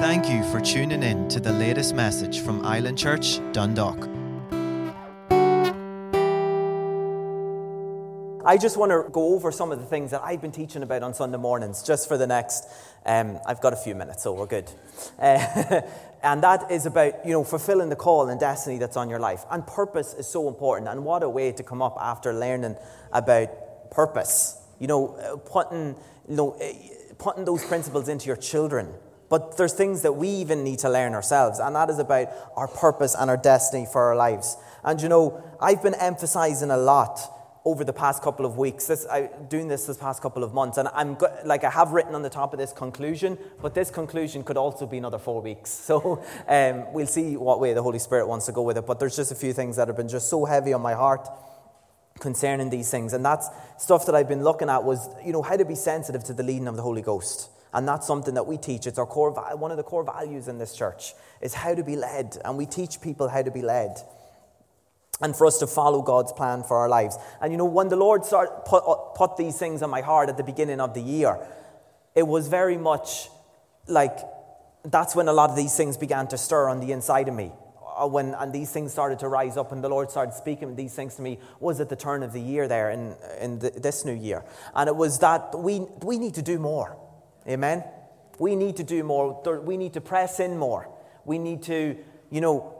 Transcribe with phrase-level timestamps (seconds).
[0.00, 4.08] Thank you for tuning in to the latest message from Island Church, Dundalk.
[8.46, 11.02] I just want to go over some of the things that I've been teaching about
[11.02, 12.68] on Sunday mornings, just for the next.
[13.04, 14.70] Um, I've got a few minutes, so we're good.
[15.18, 15.80] Uh,
[16.22, 19.44] and that is about you know fulfilling the call and destiny that's on your life.
[19.50, 20.88] And purpose is so important.
[20.88, 22.76] And what a way to come up after learning
[23.12, 24.62] about purpose.
[24.78, 25.96] You know, uh, putting
[26.28, 26.72] you know uh,
[27.18, 28.94] putting those principles into your children.
[29.28, 32.68] But there's things that we even need to learn ourselves, and that is about our
[32.68, 34.56] purpose and our destiny for our lives.
[34.84, 37.20] And you know, I've been emphasizing a lot
[37.64, 38.86] over the past couple of weeks.
[38.86, 41.92] This, I, doing this this past couple of months, and I'm go, like I have
[41.92, 45.42] written on the top of this conclusion, but this conclusion could also be another four
[45.42, 45.70] weeks.
[45.88, 48.86] So um, we'll see what way the Holy Spirit wants to go with it.
[48.86, 51.26] But there's just a few things that have been just so heavy on my heart
[52.20, 53.48] concerning these things, and that's
[53.78, 56.42] stuff that I've been looking at was you know how to be sensitive to the
[56.42, 57.50] leading of the Holy Ghost.
[57.72, 58.86] And that's something that we teach.
[58.86, 61.96] It's our core, one of the core values in this church is how to be
[61.96, 62.38] led.
[62.44, 63.96] And we teach people how to be led
[65.20, 67.16] and for us to follow God's plan for our lives.
[67.40, 70.28] And you know, when the Lord started, put, uh, put these things on my heart
[70.28, 71.38] at the beginning of the year,
[72.14, 73.28] it was very much
[73.86, 74.18] like
[74.84, 77.52] that's when a lot of these things began to stir on the inside of me.
[77.96, 80.94] Uh, when, and these things started to rise up, and the Lord started speaking these
[80.94, 84.04] things to me, was at the turn of the year there in, in the, this
[84.04, 84.44] new year.
[84.74, 86.96] And it was that we, we need to do more.
[87.48, 87.84] Amen?
[88.38, 89.40] We need to do more.
[89.60, 90.88] We need to press in more.
[91.24, 91.96] We need to,
[92.30, 92.74] you know,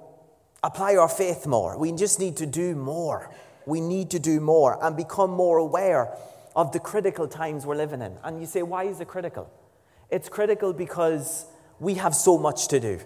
[0.63, 1.79] apply our faith more.
[1.79, 3.35] We just need to do more.
[3.67, 6.17] We need to do more and become more aware
[6.57, 8.17] of the critical times we're living in.
[8.25, 9.51] And you say, why is it critical?
[10.11, 11.47] It's critical because
[11.79, 13.01] we have so much to do.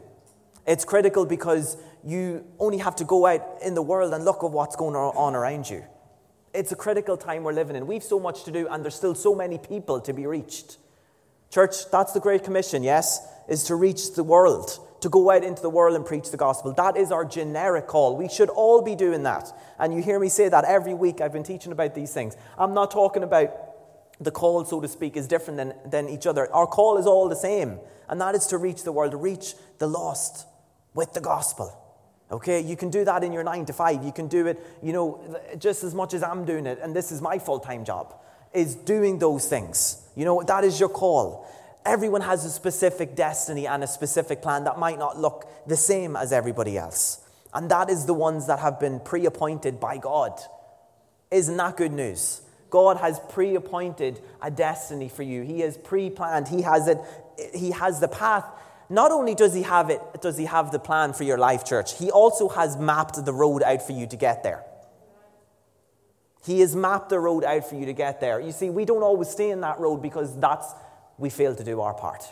[0.67, 4.51] It's critical because you only have to go out in the world and look at
[4.51, 5.85] what's going on around you.
[6.55, 7.87] It's a critical time we're living in.
[7.87, 10.77] We've so much to do, and there's still so many people to be reached.
[11.53, 15.61] Church, that's the Great Commission, yes, is to reach the world, to go out into
[15.61, 16.73] the world and preach the gospel.
[16.73, 18.17] That is our generic call.
[18.17, 19.53] We should all be doing that.
[19.79, 21.21] And you hear me say that every week.
[21.21, 22.39] I've been teaching about these things.
[22.57, 23.51] I'm not talking about
[24.19, 26.51] the call, so to speak, is different than, than each other.
[26.55, 27.79] Our call is all the same,
[28.09, 30.47] and that is to reach the world, to reach the lost
[30.95, 31.79] with the gospel.
[32.31, 34.03] Okay, you can do that in your nine to five.
[34.03, 35.21] You can do it, you know,
[35.59, 38.15] just as much as I'm doing it, and this is my full time job
[38.55, 40.03] is doing those things.
[40.15, 41.47] You know, that is your call.
[41.85, 46.17] Everyone has a specific destiny and a specific plan that might not look the same
[46.17, 47.21] as everybody else.
[47.55, 50.41] And that is the ones that have been pre appointed by God.
[51.31, 52.43] Isn't that good news?
[52.71, 55.43] God has pre appointed a destiny for you.
[55.43, 56.99] He has pre planned, He has it,
[57.55, 58.47] He has the path.
[58.89, 61.99] Not only does He have it, does He have the plan for your life, church,
[61.99, 64.65] He also has mapped the road out for you to get there.
[66.45, 68.41] He has mapped the road out for you to get there.
[68.41, 70.73] You see, we don't always stay in that road because that's
[71.19, 72.25] we fail to do our part.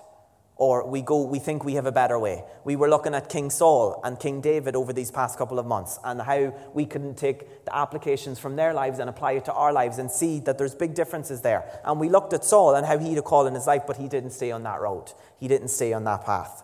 [0.56, 2.44] Or we go, we think we have a better way.
[2.65, 5.98] We were looking at King Saul and King David over these past couple of months
[6.04, 9.72] and how we can take the applications from their lives and apply it to our
[9.72, 11.81] lives and see that there's big differences there.
[11.84, 13.97] And we looked at Saul and how he had a call in his life, but
[13.97, 15.12] he didn't stay on that road.
[15.38, 16.62] He didn't stay on that path.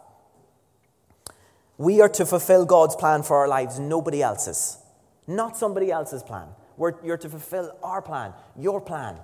[1.78, 4.76] We are to fulfill God's plan for our lives, nobody else's.
[5.26, 6.48] Not somebody else's plan.
[6.76, 9.18] We're, you're to fulfill our plan, your plan,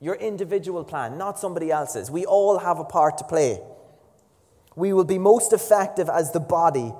[0.00, 2.10] your individual plan, not somebody else's.
[2.10, 3.60] We all have a part to play.
[4.76, 6.92] We will be most effective as the body.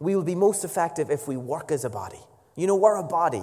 [0.00, 2.20] We will be most effective if we work as a body.
[2.56, 3.42] You know, we're a body,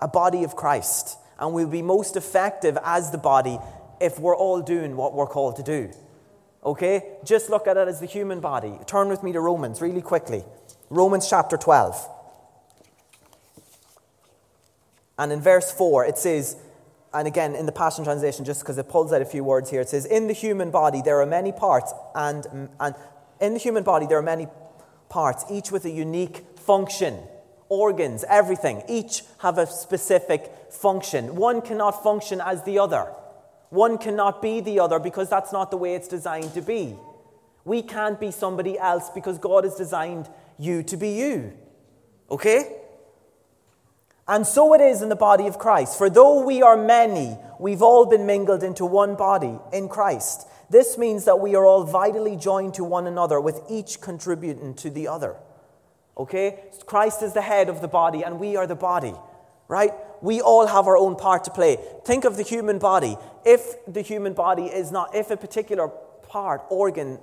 [0.00, 1.18] a body of Christ.
[1.38, 3.58] And we'll be most effective as the body
[4.00, 5.90] if we're all doing what we're called to do.
[6.64, 7.16] Okay?
[7.24, 8.78] Just look at it as the human body.
[8.86, 10.44] Turn with me to Romans really quickly.
[10.90, 12.13] Romans chapter 12.
[15.18, 16.56] And in verse 4, it says,
[17.12, 19.80] and again in the Passion Translation, just because it pulls out a few words here,
[19.80, 22.94] it says, In the human body there are many parts, and, and
[23.40, 24.48] in the human body there are many
[25.08, 27.18] parts, each with a unique function.
[27.68, 31.36] Organs, everything, each have a specific function.
[31.36, 33.06] One cannot function as the other.
[33.70, 36.96] One cannot be the other because that's not the way it's designed to be.
[37.64, 40.28] We can't be somebody else because God has designed
[40.58, 41.52] you to be you.
[42.30, 42.83] Okay?
[44.26, 45.98] And so it is in the body of Christ.
[45.98, 50.48] For though we are many, we've all been mingled into one body in Christ.
[50.70, 54.88] This means that we are all vitally joined to one another, with each contributing to
[54.88, 55.36] the other.
[56.16, 56.64] Okay?
[56.86, 59.14] Christ is the head of the body, and we are the body,
[59.68, 59.92] right?
[60.22, 61.76] We all have our own part to play.
[62.06, 63.18] Think of the human body.
[63.44, 65.88] If the human body is not, if a particular
[66.22, 67.18] part, organ,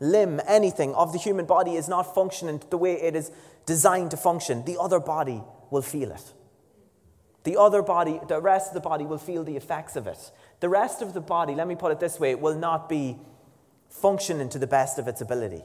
[0.00, 3.30] limb, anything of the human body is not functioning the way it is
[3.64, 6.34] designed to function, the other body will feel it.
[7.44, 10.30] The other body, the rest of the body will feel the effects of it.
[10.60, 13.18] The rest of the body, let me put it this way, will not be
[13.88, 15.62] functioning to the best of its ability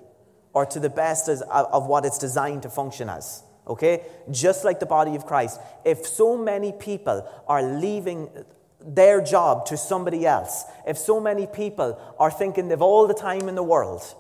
[0.53, 3.43] or to the best as, of what it's designed to function as.
[3.67, 4.05] Okay?
[4.31, 5.59] Just like the body of Christ.
[5.85, 8.29] If so many people are leaving
[8.79, 13.47] their job to somebody else, if so many people are thinking they've all the time
[13.49, 14.15] in the world,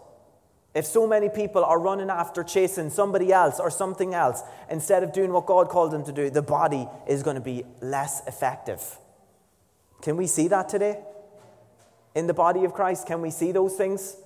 [0.77, 5.11] if so many people are running after chasing somebody else or something else instead of
[5.11, 8.99] doing what God called them to do, the body is going to be less effective.
[10.03, 10.99] Can we see that today?
[12.13, 14.17] In the body of Christ, can we see those things?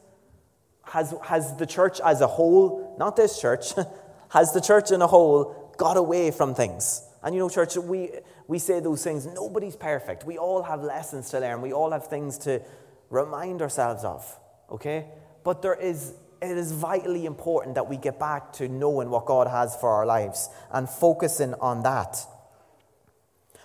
[0.84, 3.72] Has, has the church as a whole, not this church,
[4.32, 7.02] has the church in a whole got away from things?
[7.24, 8.12] And you know, church, we,
[8.50, 9.26] we say those things.
[9.26, 10.26] Nobody's perfect.
[10.26, 11.62] We all have lessons to learn.
[11.62, 12.62] We all have things to
[13.10, 14.38] remind ourselves of,
[14.70, 15.06] okay?
[15.46, 19.48] But there is, it is vitally important that we get back to knowing what God
[19.48, 22.26] has for our lives and focusing on that.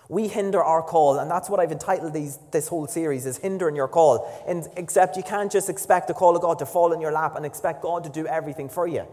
[0.09, 3.75] We hinder our call, and that's what I've entitled these, this whole series is hindering
[3.75, 4.31] your call.
[4.47, 7.35] And except you can't just expect the call of God to fall in your lap
[7.35, 9.05] and expect God to do everything for you.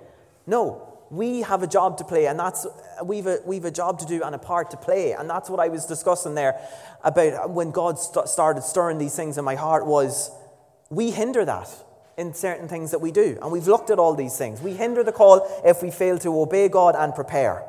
[0.47, 2.67] No, we have a job to play, and that's
[3.03, 5.59] we've a, we've a job to do and a part to play, and that's what
[5.59, 6.61] I was discussing there
[7.03, 10.31] about when God st- started stirring these things in my heart was
[10.91, 11.69] we hinder that
[12.17, 14.61] in certain things that we do, and we've looked at all these things.
[14.61, 17.65] We hinder the call if we fail to obey God and prepare.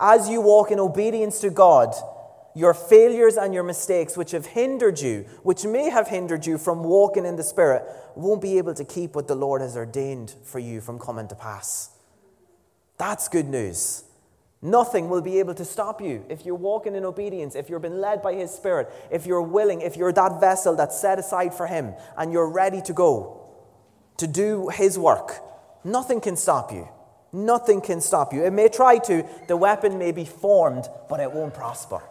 [0.00, 1.94] As you walk in obedience to God,
[2.54, 6.82] your failures and your mistakes, which have hindered you, which may have hindered you from
[6.82, 7.82] walking in the Spirit,
[8.14, 11.34] won't be able to keep what the Lord has ordained for you from coming to
[11.34, 11.90] pass.
[12.98, 14.04] That's good news.
[14.60, 18.00] Nothing will be able to stop you if you're walking in obedience, if you've been
[18.00, 21.66] led by His Spirit, if you're willing, if you're that vessel that's set aside for
[21.66, 23.41] Him and you're ready to go
[24.18, 25.40] to do His work.
[25.84, 26.88] Nothing can stop you.
[27.32, 28.44] Nothing can stop you.
[28.44, 32.02] It may try to, the weapon may be formed, but it won't prosper.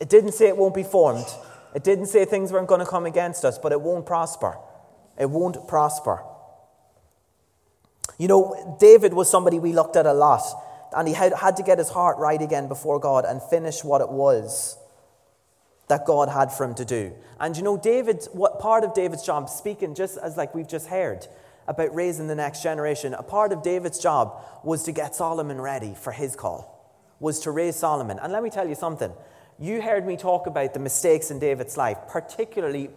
[0.00, 1.26] It didn't say it won't be formed.
[1.74, 4.56] It didn't say things weren't going to come against us, but it won't prosper.
[5.18, 6.24] It won't prosper.
[8.18, 10.42] You know, David was somebody we looked at a lot,
[10.96, 14.00] and he had, had to get his heart right again before God and finish what
[14.00, 14.78] it was
[15.90, 17.12] that God had for him to do.
[17.40, 20.86] And you know, David, what part of David's job, speaking just as like we've just
[20.86, 21.26] heard
[21.66, 25.94] about raising the next generation, a part of David's job was to get Solomon ready
[25.94, 28.20] for his call, was to raise Solomon.
[28.22, 29.12] And let me tell you something.
[29.58, 32.90] You heard me talk about the mistakes in David's life, particularly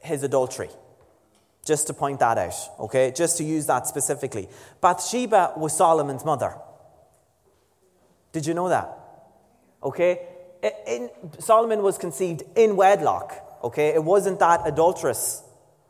[0.00, 0.70] his adultery
[1.64, 3.12] just to point that out, okay?
[3.14, 4.48] Just to use that specifically.
[4.80, 6.56] Bathsheba was Solomon's mother.
[8.32, 8.98] Did you know that?
[9.82, 10.26] Okay?
[10.62, 13.94] In, Solomon was conceived in wedlock, okay?
[13.94, 15.42] It wasn't that adulterous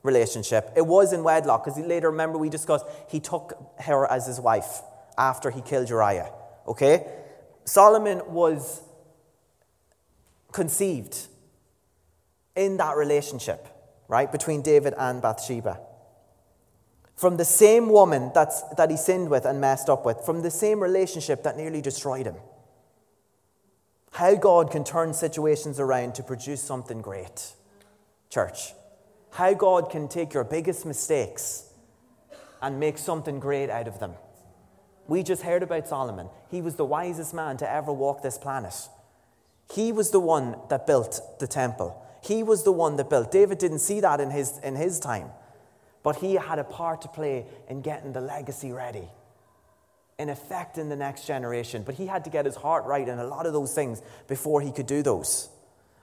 [0.03, 0.73] relationship.
[0.77, 4.81] It was in wedlock, because later, remember, we discussed he took her as his wife
[5.19, 6.31] after he killed Uriah,
[6.67, 7.07] okay?
[7.65, 8.83] Solomon was
[10.53, 11.27] conceived
[12.57, 13.67] in that relationship
[14.11, 15.79] right, between David and Bathsheba.
[17.15, 20.51] From the same woman that's, that he sinned with and messed up with, from the
[20.51, 22.35] same relationship that nearly destroyed him.
[24.11, 27.53] How God can turn situations around to produce something great.
[28.29, 28.75] Church.
[29.31, 31.71] How God can take your biggest mistakes
[32.61, 34.15] and make something great out of them.
[35.07, 36.29] We just heard about Solomon.
[36.51, 38.75] He was the wisest man to ever walk this planet.
[39.73, 42.05] He was the one that built the temple.
[42.23, 43.31] He was the one that built.
[43.31, 45.31] David didn't see that in his, in his time,
[46.03, 49.09] but he had a part to play in getting the legacy ready,
[50.21, 51.83] in affecting the next generation.
[51.83, 54.61] But he had to get his heart right and a lot of those things before
[54.61, 55.49] he could do those.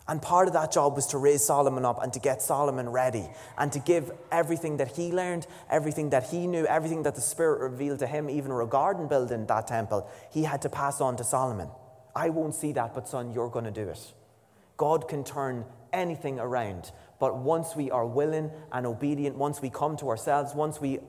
[0.08, 3.28] And part of that job was to raise Solomon up and to get Solomon ready
[3.58, 7.60] and to give everything that he learned, everything that he knew, everything that the Spirit
[7.60, 11.70] revealed to him, even regarding building that temple, he had to pass on to Solomon.
[12.16, 14.14] I won't see that, but son, you're going to do it.
[14.78, 16.92] God can turn anything around.
[17.20, 21.00] But once we are willing and obedient, once we come to ourselves, once we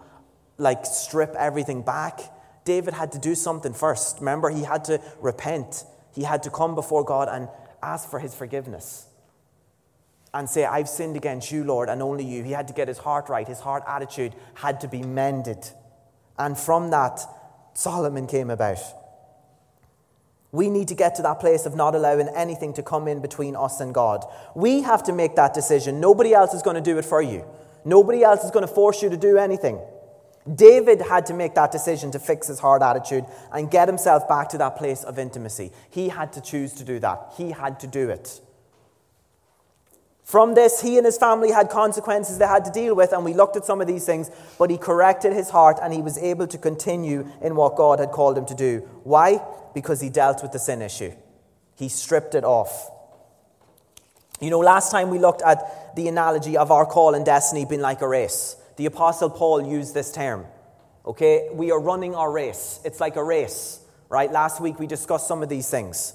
[0.59, 2.21] like strip everything back,
[2.69, 4.19] David had to do something first.
[4.19, 5.85] Remember, he had to repent.
[6.15, 7.49] He had to come before God and
[7.83, 9.07] ask for his forgiveness
[10.35, 12.45] and say, I've sinned against you, Lord, and only you.
[12.45, 13.49] He had to get his heart right.
[13.49, 15.67] His heart attitude had to be mended.
[16.39, 17.21] And from that,
[17.73, 18.81] Solomon came about.
[20.53, 23.57] We need to get to that place of not allowing anything to come in between
[23.57, 24.27] us and God.
[24.55, 26.01] We have to make that decision.
[26.01, 27.47] Nobody else is going to do it for you.
[27.87, 29.81] Nobody else is going to force you to do anything.
[30.55, 34.49] David had to make that decision to fix his hard attitude and get himself back
[34.51, 35.73] to that place of intimacy.
[35.91, 37.33] He had to choose to do that.
[37.37, 38.41] He had to do it.
[40.29, 43.33] From this, he and his family had consequences they had to deal with, and we
[43.33, 46.47] looked at some of these things, but he corrected his heart and he was able
[46.49, 48.81] to continue in what God had called him to do.
[49.05, 49.41] Why?
[49.73, 51.13] Because he dealt with the sin issue,
[51.77, 52.91] he stripped it off.
[54.41, 57.81] You know, last time we looked at the analogy of our call and destiny being
[57.81, 58.57] like a race.
[58.79, 60.47] The Apostle Paul used this term.
[61.05, 62.81] Okay, we are running our race.
[62.85, 64.31] It's like a race, right?
[64.31, 66.15] Last week we discussed some of these things.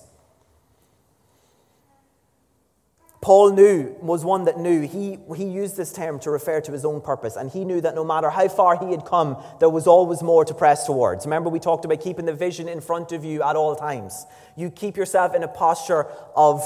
[3.19, 6.85] Paul knew, was one that knew, he, he used this term to refer to his
[6.85, 9.85] own purpose, and he knew that no matter how far he had come, there was
[9.85, 11.25] always more to press towards.
[11.25, 14.25] Remember, we talked about keeping the vision in front of you at all times.
[14.55, 16.63] You keep yourself in a posture of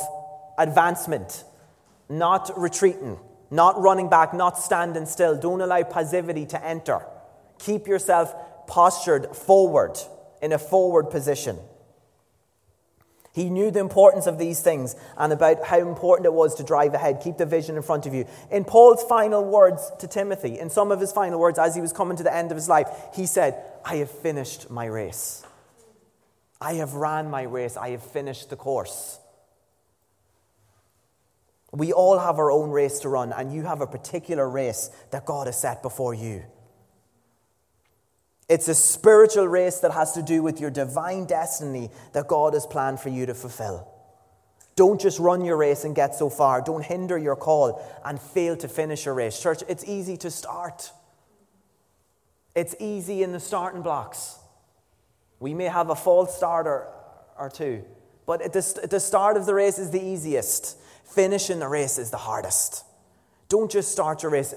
[0.59, 1.43] advancement,
[2.07, 5.37] not retreating, not running back, not standing still.
[5.37, 7.05] Don't allow passivity to enter.
[7.59, 8.33] Keep yourself
[8.67, 9.97] postured forward,
[10.41, 11.57] in a forward position.
[13.33, 16.95] He knew the importance of these things and about how important it was to drive
[16.95, 18.25] ahead, keep the vision in front of you.
[18.49, 21.93] In Paul's final words to Timothy, in some of his final words as he was
[21.93, 25.45] coming to the end of his life, he said, I have finished my race.
[26.59, 27.77] I have ran my race.
[27.77, 29.19] I have finished the course.
[31.71, 35.25] We all have our own race to run, and you have a particular race that
[35.25, 36.43] God has set before you.
[38.49, 42.65] It's a spiritual race that has to do with your divine destiny that God has
[42.65, 43.91] planned for you to fulfill.
[44.77, 46.61] Don't just run your race and get so far.
[46.61, 49.41] Don't hinder your call and fail to finish your race.
[49.41, 50.91] Church, it's easy to start.
[52.55, 54.37] It's easy in the starting blocks.
[55.39, 56.87] We may have a false starter
[57.37, 57.83] or two,
[58.25, 60.77] but the, at the start of the race is the easiest.
[61.07, 62.83] Finishing the race is the hardest.
[63.49, 64.53] Don't just start your race.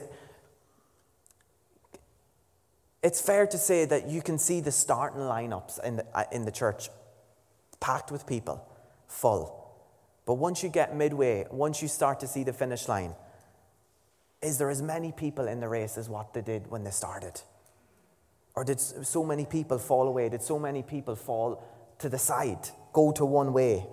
[3.03, 6.45] It's fair to say that you can see the starting lineups in the, uh, in
[6.45, 6.91] the church
[7.79, 8.63] packed with people,
[9.07, 9.57] full.
[10.27, 13.15] But once you get midway, once you start to see the finish line,
[14.43, 17.41] is there as many people in the race as what they did when they started?
[18.55, 20.29] Or did so many people fall away?
[20.29, 21.63] Did so many people fall
[22.01, 23.87] to the side, go to one way?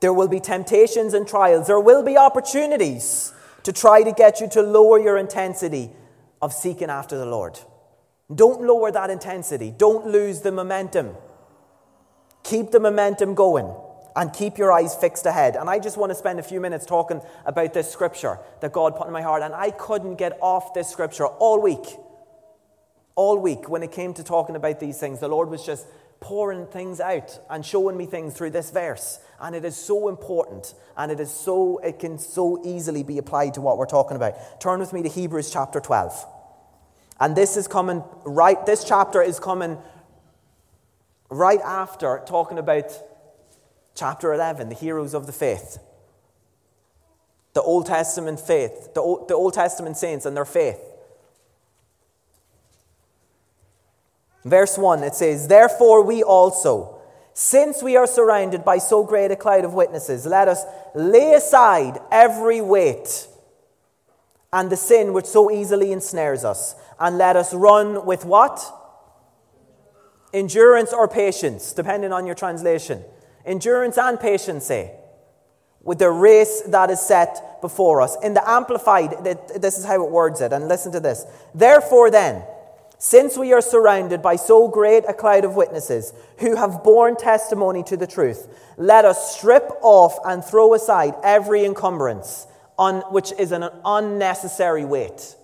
[0.00, 1.66] There will be temptations and trials.
[1.66, 3.32] There will be opportunities
[3.64, 5.90] to try to get you to lower your intensity
[6.40, 7.58] of seeking after the Lord.
[8.32, 9.74] Don't lower that intensity.
[9.76, 11.16] Don't lose the momentum.
[12.44, 13.74] Keep the momentum going
[14.14, 15.56] and keep your eyes fixed ahead.
[15.56, 18.96] And I just want to spend a few minutes talking about this scripture that God
[18.96, 19.42] put in my heart.
[19.42, 21.96] And I couldn't get off this scripture all week.
[23.14, 25.86] All week when it came to talking about these things, the Lord was just
[26.20, 29.20] pouring things out and showing me things through this verse.
[29.40, 33.54] And it is so important and it is so it can so easily be applied
[33.54, 34.60] to what we're talking about.
[34.60, 36.26] Turn with me to Hebrews chapter 12.
[37.20, 39.78] And this is coming right this chapter is coming
[41.30, 42.92] right after talking about
[43.94, 45.78] chapter 11, the heroes of the faith.
[47.54, 50.80] The Old Testament faith, the the Old Testament saints and their faith.
[54.44, 56.97] Verse 1, it says, Therefore we also,
[57.40, 61.96] since we are surrounded by so great a cloud of witnesses, let us lay aside
[62.10, 63.28] every weight
[64.52, 68.60] and the sin which so easily ensnares us, and let us run with what?
[70.34, 73.04] Endurance or patience, depending on your translation.
[73.46, 74.96] Endurance and patience, say,
[75.80, 78.16] with the race that is set before us.
[78.20, 79.10] In the Amplified,
[79.54, 81.24] this is how it words it, and listen to this.
[81.54, 82.42] Therefore, then,
[82.98, 87.84] since we are surrounded by so great a cloud of witnesses who have borne testimony
[87.84, 93.52] to the truth, let us strip off and throw aside every encumbrance, on, which is
[93.52, 95.36] an unnecessary weight.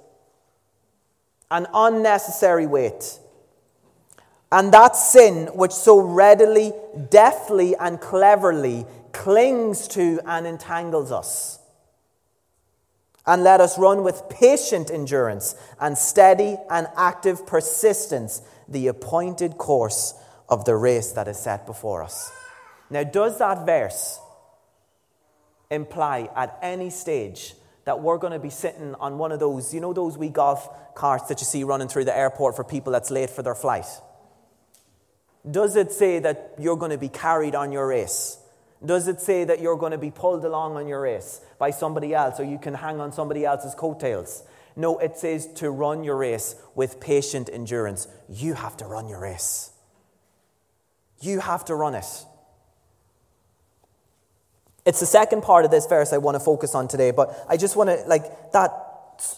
[1.51, 3.21] An unnecessary weight.
[4.51, 6.73] And that sin which so readily,
[7.11, 11.61] deftly, and cleverly clings to and entangles us
[13.27, 20.15] and let us run with patient endurance and steady and active persistence the appointed course
[20.49, 22.31] of the race that is set before us.
[22.91, 24.19] Now, does that verse
[25.71, 27.55] imply at any stage
[27.85, 30.95] that we're going to be sitting on one of those, you know, those wee golf
[30.95, 33.87] carts that you see running through the airport for people that's late for their flight?
[35.51, 38.39] Does it say that you're going to be carried on your race?
[38.85, 42.15] Does it say that you're going to be pulled along on your race by somebody
[42.15, 44.43] else or you can hang on somebody else's coattails?
[44.77, 48.09] No, it says to run your race with patient endurance.
[48.29, 49.71] You have to run your race.
[51.21, 52.25] You have to run it.
[54.85, 57.57] It's the second part of this verse I want to focus on today, but I
[57.57, 58.71] just want to, like, that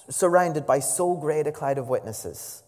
[0.08, 2.62] surrounded by so great a cloud of witnesses.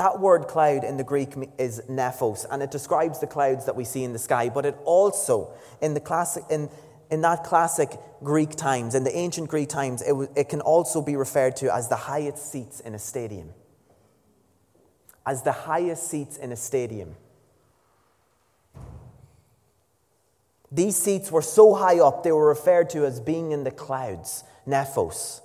[0.00, 3.84] That word cloud in the Greek is nephos, and it describes the clouds that we
[3.84, 5.52] see in the sky, but it also,
[5.82, 6.70] in, the classic, in,
[7.10, 11.16] in that classic Greek times, in the ancient Greek times, it, it can also be
[11.16, 13.50] referred to as the highest seats in a stadium.
[15.26, 17.14] As the highest seats in a stadium.
[20.72, 24.44] These seats were so high up, they were referred to as being in the clouds,
[24.66, 25.42] nephos.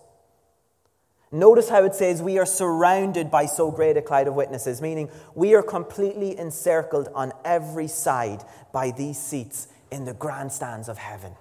[1.32, 5.10] Notice how it says we are surrounded by so great a cloud of witnesses, meaning
[5.34, 11.34] we are completely encircled on every side by these seats in the grandstands of heaven.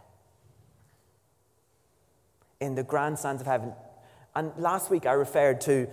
[2.60, 3.72] In the grandstands of heaven.
[4.34, 5.88] And last week I referred to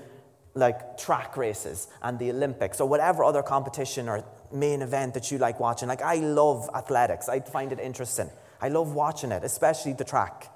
[0.54, 5.38] like track races and the Olympics or whatever other competition or main event that you
[5.38, 5.88] like watching.
[5.88, 8.30] Like, I love athletics, I find it interesting.
[8.62, 10.52] I love watching it, especially the track.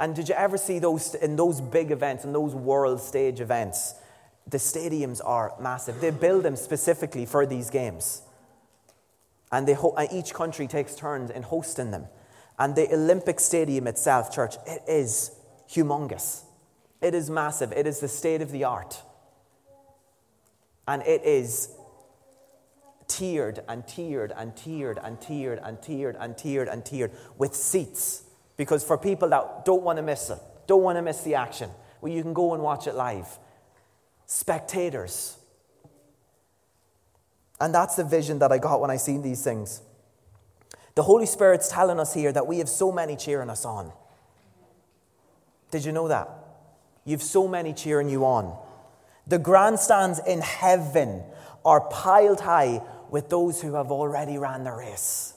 [0.00, 3.94] And did you ever see those in those big events, in those world stage events?
[4.46, 6.00] The stadiums are massive.
[6.00, 8.22] They build them specifically for these games.
[9.52, 12.06] And they ho- each country takes turns in hosting them.
[12.58, 15.32] And the Olympic Stadium itself, church, it is
[15.70, 16.44] humongous.
[17.02, 17.70] It is massive.
[17.72, 19.02] It is the state of the art.
[20.88, 21.68] And it is
[23.06, 28.24] tiered and tiered and tiered and tiered and tiered and tiered and tiered with seats.
[28.60, 31.70] Because for people that don't want to miss it, don't want to miss the action,
[32.02, 33.26] well, you can go and watch it live.
[34.26, 35.38] Spectators.
[37.58, 39.80] And that's the vision that I got when I seen these things.
[40.94, 43.94] The Holy Spirit's telling us here that we have so many cheering us on.
[45.70, 46.28] Did you know that?
[47.06, 48.54] You've so many cheering you on.
[49.26, 51.22] The grandstands in heaven
[51.64, 55.32] are piled high with those who have already ran the race.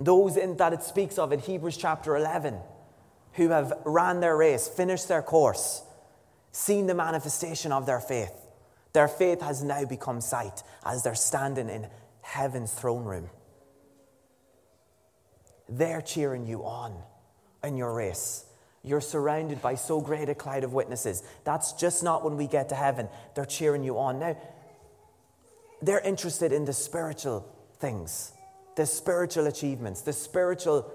[0.00, 2.58] Those in, that it speaks of in Hebrews chapter 11,
[3.34, 5.82] who have ran their race, finished their course,
[6.52, 8.32] seen the manifestation of their faith.
[8.94, 11.86] Their faith has now become sight as they're standing in
[12.22, 13.30] heaven's throne room.
[15.68, 16.96] They're cheering you on
[17.62, 18.46] in your race.
[18.82, 21.22] You're surrounded by so great a cloud of witnesses.
[21.44, 23.08] That's just not when we get to heaven.
[23.34, 24.18] They're cheering you on.
[24.18, 24.36] Now,
[25.82, 27.46] they're interested in the spiritual
[27.78, 28.32] things,
[28.76, 30.92] the spiritual achievements, the spiritual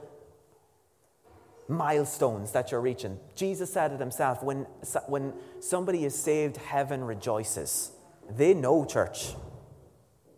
[1.67, 3.19] milestones that you're reaching.
[3.35, 4.65] Jesus said it himself when,
[5.07, 7.91] when somebody is saved, heaven rejoices.
[8.29, 9.33] They know, church.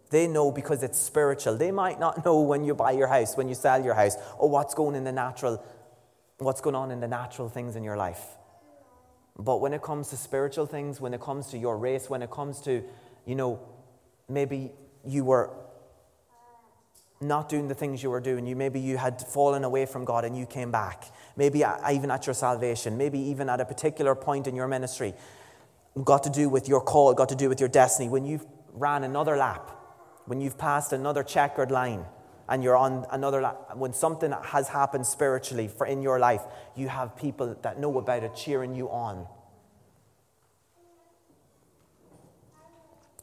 [0.09, 1.57] They know because it's spiritual.
[1.57, 4.49] They might not know when you buy your house, when you sell your house, or
[4.49, 5.63] what's going in the natural,
[6.37, 8.23] what's going on in the natural things in your life.
[9.37, 12.31] But when it comes to spiritual things, when it comes to your race, when it
[12.31, 12.83] comes to,
[13.25, 13.59] you know,
[14.27, 14.71] maybe
[15.05, 15.51] you were
[17.19, 18.45] not doing the things you were doing.
[18.45, 21.05] You maybe you had fallen away from God and you came back.
[21.35, 22.97] Maybe even at your salvation.
[22.97, 25.13] Maybe even at a particular point in your ministry,
[26.03, 28.09] got to do with your call, got to do with your destiny.
[28.09, 29.71] When you've ran another lap,
[30.25, 32.05] when you've passed another checkered line,
[32.49, 36.41] and you're on another lap, when something has happened spiritually for in your life,
[36.75, 39.27] you have people that know about it cheering you on.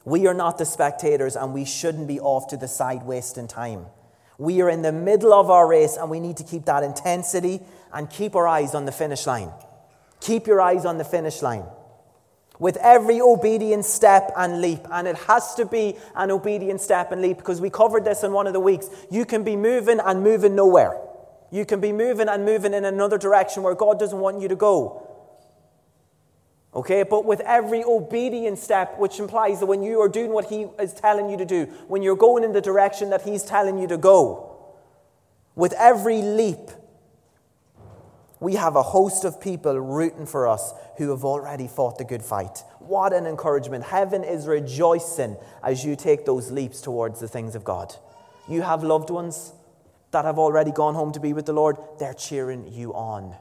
[0.04, 3.86] We are not the spectators and we shouldn't be off to the side wasting time.
[4.36, 7.60] We are in the middle of our race and we need to keep that intensity
[7.92, 9.50] and keep our eyes on the finish line.
[10.20, 11.64] Keep your eyes on the finish line.
[12.58, 17.20] With every obedient step and leap, and it has to be an obedient step and
[17.20, 18.88] leap because we covered this in one of the weeks.
[19.10, 21.00] You can be moving and moving nowhere.
[21.50, 24.56] You can be moving and moving in another direction where God doesn't want you to
[24.56, 25.03] go.
[26.74, 30.66] Okay, but with every obedient step, which implies that when you are doing what He
[30.80, 33.86] is telling you to do, when you're going in the direction that He's telling you
[33.86, 34.50] to go,
[35.54, 36.70] with every leap,
[38.40, 42.22] we have a host of people rooting for us who have already fought the good
[42.22, 42.64] fight.
[42.80, 43.84] What an encouragement.
[43.84, 47.94] Heaven is rejoicing as you take those leaps towards the things of God.
[48.48, 49.52] You have loved ones
[50.10, 53.34] that have already gone home to be with the Lord, they're cheering you on.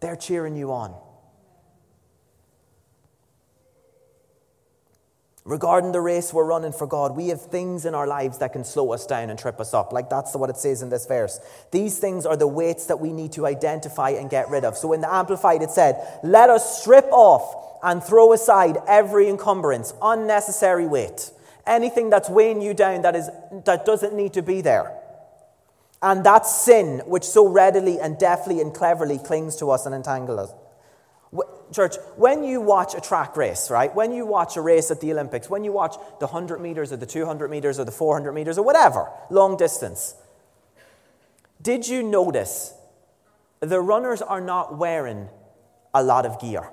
[0.00, 0.94] They're cheering you on.
[5.44, 8.62] Regarding the race we're running for God, we have things in our lives that can
[8.62, 9.92] slow us down and trip us up.
[9.92, 11.40] Like that's what it says in this verse.
[11.72, 14.76] These things are the weights that we need to identify and get rid of.
[14.76, 19.92] So in the Amplified, it said, Let us strip off and throw aside every encumbrance,
[20.00, 21.32] unnecessary weight,
[21.66, 23.28] anything that's weighing you down that, is,
[23.64, 24.96] that doesn't need to be there.
[26.00, 30.50] And that sin which so readily and deftly and cleverly clings to us and entangles
[30.50, 30.61] us.
[31.72, 33.94] Church, when you watch a track race, right?
[33.94, 36.96] When you watch a race at the Olympics, when you watch the 100 meters or
[36.96, 40.14] the 200 meters or the 400 meters or whatever, long distance,
[41.60, 42.74] did you notice
[43.60, 45.28] the runners are not wearing
[45.94, 46.70] a lot of gear?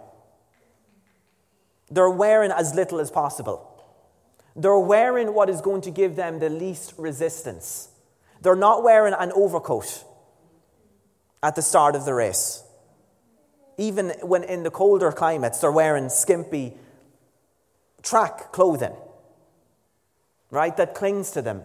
[1.92, 3.66] They're wearing as little as possible.
[4.56, 7.90] They're wearing what is going to give them the least resistance.
[8.42, 10.04] They're not wearing an overcoat
[11.42, 12.64] at the start of the race.
[13.80, 16.74] Even when in the colder climates, they're wearing skimpy
[18.04, 18.94] track clothing,
[20.52, 21.64] right, that clings to them.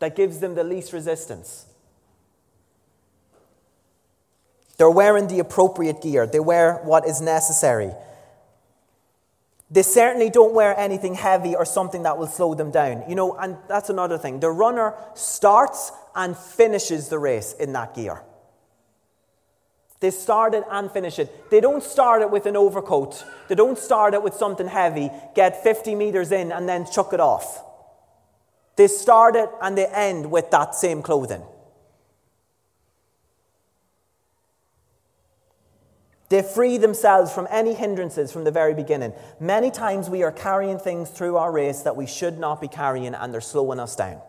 [0.00, 1.66] that gives them the least resistance.
[4.76, 7.92] They're wearing the appropriate gear, they wear what is necessary.
[9.70, 13.04] They certainly don't wear anything heavy or something that will slow them down.
[13.08, 14.40] You know, and that's another thing.
[14.40, 18.22] The runner starts and finishes the race in that gear.
[20.04, 21.50] They start it and finish it.
[21.50, 23.24] They don't start it with an overcoat.
[23.48, 27.20] They don't start it with something heavy, get 50 meters in, and then chuck it
[27.20, 27.64] off.
[28.76, 31.42] They start it and they end with that same clothing.
[36.28, 39.14] They free themselves from any hindrances from the very beginning.
[39.40, 43.14] Many times we are carrying things through our race that we should not be carrying,
[43.14, 44.20] and they're slowing us down.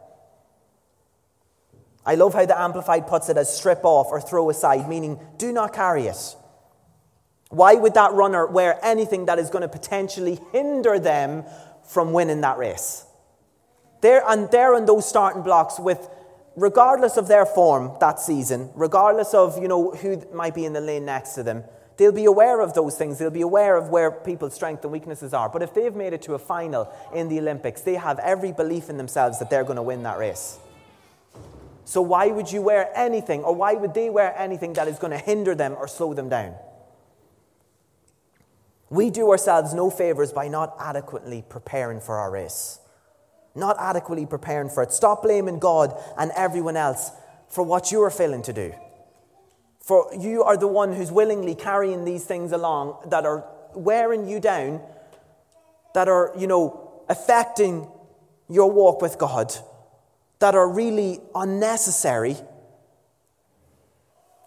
[2.05, 5.51] I love how the Amplified puts it as strip off or throw aside, meaning do
[5.51, 6.35] not carry it.
[7.49, 11.45] Why would that runner wear anything that is going to potentially hinder them
[11.87, 13.05] from winning that race?
[14.01, 16.07] They're, and they're on those starting blocks with,
[16.55, 20.81] regardless of their form that season, regardless of you know who might be in the
[20.81, 21.63] lane next to them,
[21.97, 23.17] they'll be aware of those things.
[23.17, 25.49] They'll be aware of where people's strengths and weaknesses are.
[25.49, 28.89] But if they've made it to a final in the Olympics, they have every belief
[28.89, 30.59] in themselves that they're going to win that race.
[31.85, 35.11] So why would you wear anything, or why would they wear anything that is going
[35.11, 36.55] to hinder them or slow them down?
[38.89, 42.79] We do ourselves no favors by not adequately preparing for our race.
[43.53, 44.91] Not adequately preparing for it.
[44.91, 47.11] Stop blaming God and everyone else
[47.47, 48.73] for what you are failing to do.
[49.79, 54.39] For you are the one who's willingly carrying these things along that are wearing you
[54.39, 54.81] down,
[55.93, 57.87] that are, you know, affecting
[58.49, 59.53] your walk with God
[60.39, 62.35] that are really unnecessary,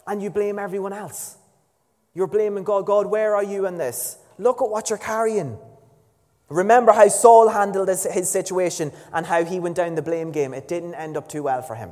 [0.07, 1.37] and you blame everyone else.
[2.13, 2.85] You're blaming God.
[2.85, 4.17] God, where are you in this?
[4.37, 5.57] Look at what you're carrying.
[6.49, 10.53] Remember how Saul handled his, his situation and how he went down the blame game.
[10.53, 11.91] It didn't end up too well for him.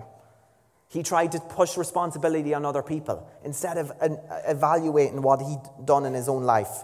[0.89, 3.91] He tried to push responsibility on other people instead of
[4.47, 6.83] evaluating what he'd done in his own life.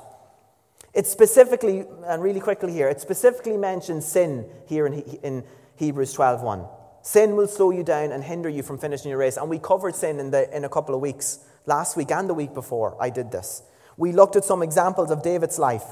[0.94, 5.44] It specifically, and really quickly here, it specifically mentions sin here in, in
[5.78, 6.70] Hebrews 12.1.
[7.04, 9.36] Sin will slow you down and hinder you from finishing your race.
[9.36, 12.34] And we covered sin in, the, in a couple of weeks, last week and the
[12.34, 13.62] week before I did this.
[13.98, 15.84] We looked at some examples of David's life.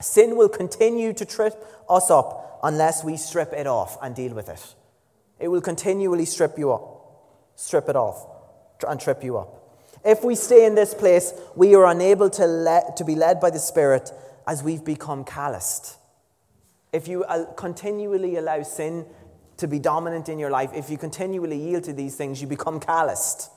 [0.00, 1.54] Sin will continue to trip
[1.88, 4.74] us up unless we strip it off and deal with it.
[5.40, 6.82] It will continually strip you up,
[7.56, 8.26] strip it off,
[8.86, 9.48] and trip you up.
[10.04, 13.48] If we stay in this place, we are unable to, let, to be led by
[13.48, 14.12] the Spirit
[14.46, 15.96] as we've become calloused.
[16.92, 19.06] If you uh, continually allow sin
[19.58, 22.80] to be dominant in your life, if you continually yield to these things, you become
[22.80, 23.50] calloused.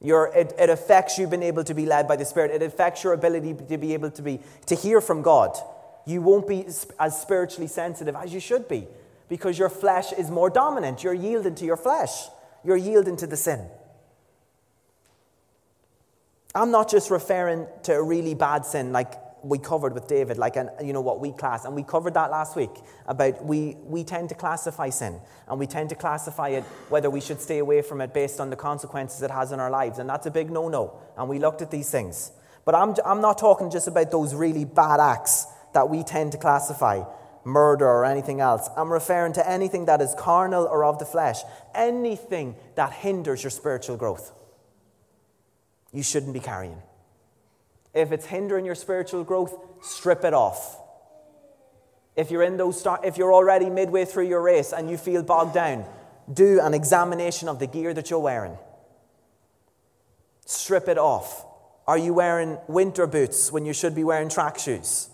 [0.00, 2.50] Your, it, it affects you being able to be led by the Spirit.
[2.50, 5.56] It affects your ability to be able to, be, to hear from God.
[6.06, 6.66] You won't be
[6.98, 8.86] as spiritually sensitive as you should be
[9.28, 11.04] because your flesh is more dominant.
[11.04, 12.24] You're yielding to your flesh,
[12.64, 13.64] you're yielding to the sin.
[16.54, 20.56] I'm not just referring to a really bad sin like we covered with David, like,
[20.56, 22.70] an, you know, what we class, and we covered that last week
[23.06, 27.20] about we, we tend to classify sin, and we tend to classify it whether we
[27.20, 30.08] should stay away from it based on the consequences it has in our lives, and
[30.08, 31.00] that's a big no no.
[31.16, 32.32] And we looked at these things.
[32.64, 36.38] But I'm, I'm not talking just about those really bad acts that we tend to
[36.38, 37.02] classify,
[37.44, 38.68] murder or anything else.
[38.76, 41.38] I'm referring to anything that is carnal or of the flesh,
[41.74, 44.32] anything that hinders your spiritual growth.
[45.92, 46.80] You shouldn't be carrying.
[47.94, 50.78] If it's hindering your spiritual growth, strip it off.
[52.16, 55.22] If you're in those start, if you're already midway through your race and you feel
[55.22, 55.84] bogged down,
[56.32, 58.56] do an examination of the gear that you're wearing.
[60.46, 61.46] Strip it off.
[61.86, 65.08] Are you wearing winter boots when you should be wearing track shoes?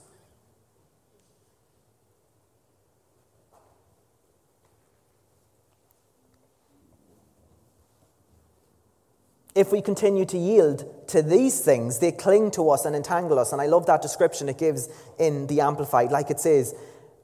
[9.58, 13.52] if we continue to yield to these things, they cling to us and entangle us.
[13.52, 16.10] And I love that description it gives in the Amplified.
[16.10, 16.74] Like it says,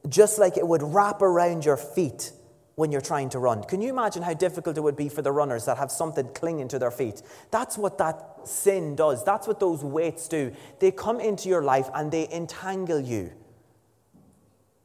[0.09, 2.33] just like it would wrap around your feet
[2.77, 3.63] when you're trying to run.
[3.63, 6.69] Can you imagine how difficult it would be for the runners that have something clinging
[6.69, 7.23] to their feet?
[7.51, 9.25] That's what that sin does.
[9.25, 10.53] That's what those weights do.
[10.81, 13.33] They come into your life and they entangle you.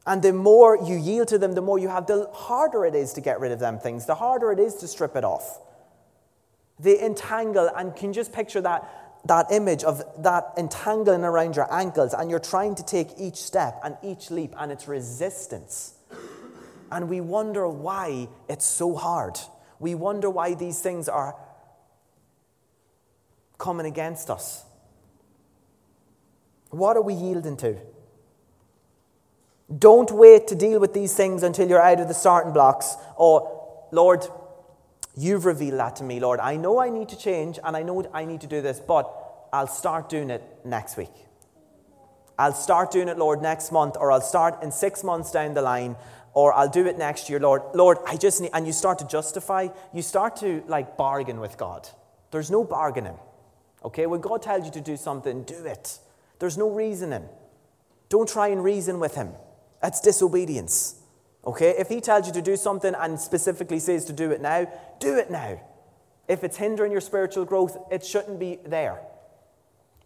[0.05, 3.13] And the more you yield to them, the more you have, the harder it is
[3.13, 5.59] to get rid of them things, the harder it is to strip it off.
[6.79, 12.13] They entangle, and can just picture that, that image of that entangling around your ankles,
[12.13, 15.93] and you're trying to take each step and each leap, and it's resistance.
[16.91, 19.39] And we wonder why it's so hard.
[19.79, 21.35] We wonder why these things are
[23.57, 24.63] coming against us.
[26.69, 27.77] What are we yielding to?
[29.77, 33.87] Don't wait to deal with these things until you're out of the starting blocks or
[33.91, 34.25] Lord,
[35.19, 36.39] you've revealed that to me, Lord.
[36.39, 39.13] I know I need to change and I know I need to do this, but
[39.51, 41.11] I'll start doing it next week.
[42.37, 45.61] I'll start doing it, Lord, next month, or I'll start in six months down the
[45.61, 45.97] line,
[46.33, 47.63] or I'll do it next year, Lord.
[47.73, 51.57] Lord, I just need, and you start to justify, you start to like bargain with
[51.57, 51.89] God.
[52.31, 53.17] There's no bargaining.
[53.83, 54.05] Okay?
[54.05, 55.99] When God tells you to do something, do it.
[56.39, 57.27] There's no reasoning.
[58.07, 59.33] Don't try and reason with Him.
[59.81, 60.98] That's disobedience.
[61.49, 61.75] Okay?
[61.77, 65.17] If He tells you to do something and specifically says to do it now, do
[65.17, 65.61] it now.
[66.27, 69.01] If it's hindering your spiritual growth, it shouldn't be there.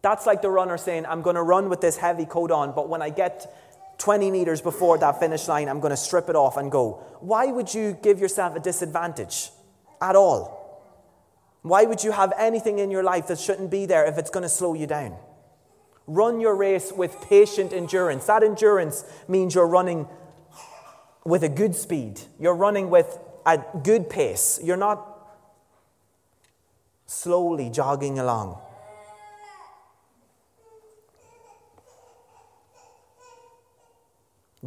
[0.01, 2.89] That's like the runner saying, I'm going to run with this heavy coat on, but
[2.89, 3.53] when I get
[3.99, 7.03] 20 meters before that finish line, I'm going to strip it off and go.
[7.19, 9.51] Why would you give yourself a disadvantage
[10.01, 10.59] at all?
[11.61, 14.43] Why would you have anything in your life that shouldn't be there if it's going
[14.43, 15.15] to slow you down?
[16.05, 18.25] Run your race with patient endurance.
[18.25, 20.07] That endurance means you're running
[21.25, 24.59] with a good speed, you're running with a good pace.
[24.63, 25.09] You're not
[27.05, 28.57] slowly jogging along.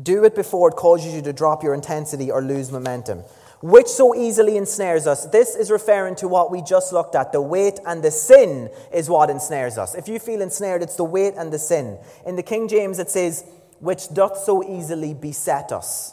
[0.00, 3.20] Do it before it causes you to drop your intensity or lose momentum.
[3.62, 5.24] Which so easily ensnares us.
[5.26, 7.32] This is referring to what we just looked at.
[7.32, 9.94] The weight and the sin is what ensnares us.
[9.94, 11.98] If you feel ensnared, it's the weight and the sin.
[12.26, 13.44] In the King James, it says,
[13.80, 16.12] which doth so easily beset us.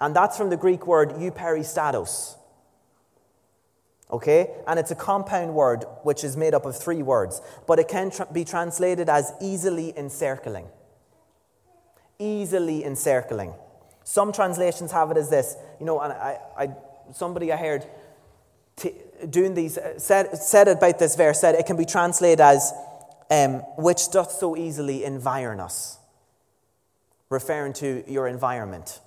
[0.00, 2.36] And that's from the Greek word euperistatos.
[4.10, 4.54] Okay?
[4.66, 8.10] And it's a compound word which is made up of three words, but it can
[8.32, 10.66] be translated as easily encircling.
[12.18, 13.54] Easily encircling.
[14.04, 15.56] Some translations have it as this.
[15.78, 16.68] You know, and I, I
[17.12, 17.86] somebody I heard
[18.76, 18.94] t-
[19.28, 22.72] doing these uh, said, said about this verse said it can be translated as
[23.30, 25.98] um, which doth so easily environ us,
[27.28, 29.00] referring to your environment.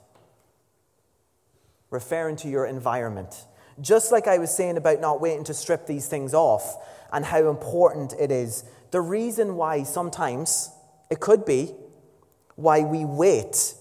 [1.92, 3.46] Referring to your environment.
[3.80, 6.78] Just like I was saying about not waiting to strip these things off
[7.14, 10.72] and how important it is, the reason why sometimes
[11.10, 11.72] it could be
[12.56, 13.76] why we wait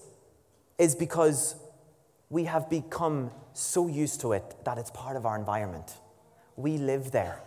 [0.77, 1.55] is because
[2.29, 5.93] we have become so used to it that it's part of our environment.
[6.55, 7.41] We live there,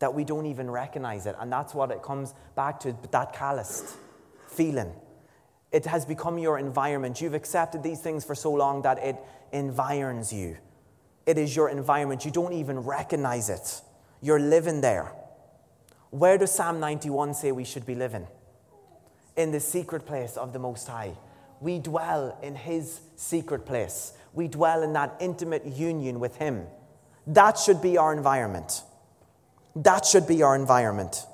[0.00, 1.36] that we don't even recognize it.
[1.38, 3.96] And that's what it comes back to that calloused
[4.48, 4.92] feeling.
[5.72, 7.20] It has become your environment.
[7.20, 9.16] You've accepted these things for so long that it
[9.52, 10.56] environs you.
[11.26, 12.24] It is your environment.
[12.24, 13.82] You don't even recognize it.
[14.22, 15.12] You're living there.
[16.10, 18.26] Where does Psalm 91 say we should be living?
[19.36, 21.16] In the secret place of the Most High.
[21.60, 24.12] We dwell in His secret place.
[24.32, 26.66] We dwell in that intimate union with Him.
[27.26, 28.82] That should be our environment.
[29.74, 31.26] That should be our environment.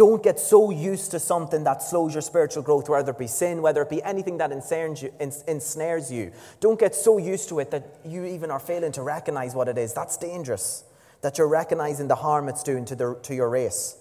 [0.00, 3.60] Don't get so used to something that slows your spiritual growth, whether it be sin,
[3.60, 6.32] whether it be anything that ensnares you.
[6.58, 9.76] Don't get so used to it that you even are failing to recognize what it
[9.76, 9.92] is.
[9.92, 10.84] That's dangerous.
[11.20, 13.98] That you're recognizing the harm it's doing to, the, to your race.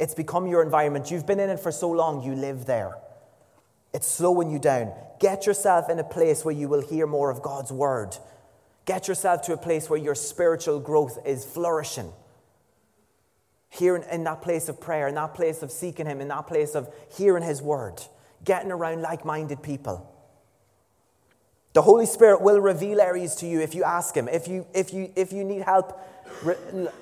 [0.00, 1.12] It's become your environment.
[1.12, 2.96] You've been in it for so long, you live there.
[3.94, 4.92] It's slowing you down.
[5.20, 8.16] Get yourself in a place where you will hear more of God's word.
[8.84, 12.12] Get yourself to a place where your spiritual growth is flourishing
[13.76, 16.46] here in, in that place of prayer, in that place of seeking Him, in that
[16.46, 18.02] place of hearing His word,
[18.44, 20.12] getting around like minded people.
[21.72, 24.28] The Holy Spirit will reveal areas to you if you ask Him.
[24.28, 26.00] If you, if you, if you need help,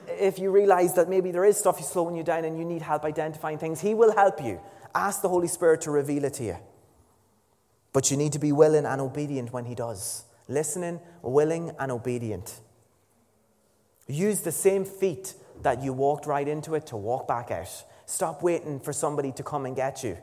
[0.09, 3.05] if you realize that maybe there is stuff slowing you down and you need help
[3.05, 4.61] identifying things, He will help you.
[4.95, 6.57] Ask the Holy Spirit to reveal it to you.
[7.93, 10.25] But you need to be willing and obedient when He does.
[10.49, 12.61] Listening, willing, and obedient.
[14.09, 17.85] Use the same feet that you walked right into it to walk back out.
[18.07, 20.19] Stop waiting for somebody to come and get you.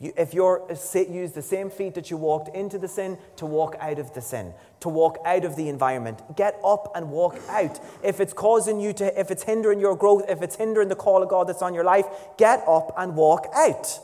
[0.00, 3.46] you if you're uh, use the same feet that you walked into the sin to
[3.46, 7.38] walk out of the sin, to walk out of the environment, get up and walk
[7.48, 7.78] out.
[8.02, 11.22] If it's causing you to, if it's hindering your growth, if it's hindering the call
[11.22, 12.06] of God that's on your life,
[12.38, 14.00] get up and walk out.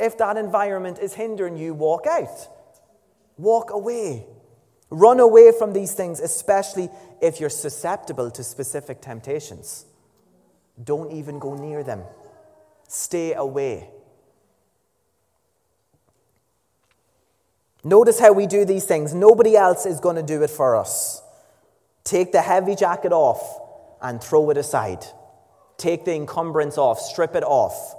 [0.00, 2.48] If that environment is hindering you, walk out.
[3.36, 4.26] Walk away.
[4.90, 6.88] Run away from these things, especially
[7.20, 9.84] if you're susceptible to specific temptations.
[10.82, 12.02] Don't even go near them.
[12.88, 13.90] Stay away.
[17.84, 19.14] Notice how we do these things.
[19.14, 21.22] Nobody else is going to do it for us.
[22.02, 23.60] Take the heavy jacket off
[24.00, 25.04] and throw it aside.
[25.76, 27.94] Take the encumbrance off, strip it off.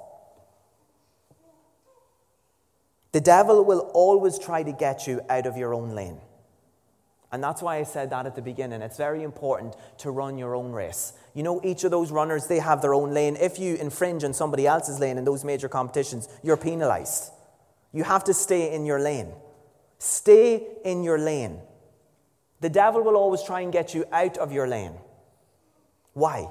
[3.11, 6.19] The devil will always try to get you out of your own lane
[7.31, 8.81] And that's why I said that at the beginning.
[8.81, 11.13] It's very important to run your own race.
[11.35, 13.37] You know, each of those runners, they have their own lane.
[13.39, 17.31] If you infringe on somebody else's lane in those major competitions, you're penalized.
[17.91, 19.31] You have to stay in your lane.
[19.99, 21.59] Stay in your lane.
[22.61, 24.93] The devil will always try and get you out of your lane.
[26.13, 26.49] Why?